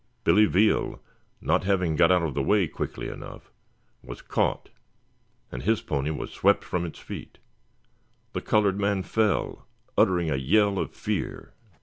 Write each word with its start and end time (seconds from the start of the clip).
Billy 0.23 0.45
Veal, 0.47 0.99
not 1.41 1.63
having 1.63 1.95
got 1.95 2.11
out 2.11 2.23
of 2.23 2.33
the 2.33 2.41
way 2.41 2.67
quickly 2.67 3.07
enough, 3.07 3.51
was 4.01 4.23
caught, 4.23 4.69
and 5.51 5.61
his 5.61 5.79
pony 5.83 6.09
was 6.09 6.31
swept 6.31 6.63
from 6.63 6.85
its 6.87 6.97
feet. 6.97 7.37
The 8.33 8.41
colored 8.41 8.79
man 8.79 9.03
fell, 9.03 9.67
uttering 9.95 10.31
a 10.31 10.37
yell 10.37 10.79
of 10.79 10.95
fear. 10.95 11.53